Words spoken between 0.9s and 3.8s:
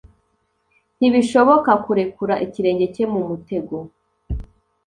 ntibishoboka kurekura ikirenge cye mumutego